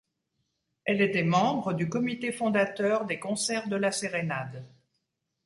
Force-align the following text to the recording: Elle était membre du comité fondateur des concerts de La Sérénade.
Elle 0.83 0.99
était 0.99 1.21
membre 1.21 1.73
du 1.73 1.87
comité 1.87 2.31
fondateur 2.31 3.05
des 3.05 3.19
concerts 3.19 3.67
de 3.69 3.75
La 3.75 3.91
Sérénade. 3.91 4.65